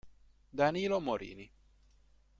Danilo 0.49 0.97
Morini 0.99 1.45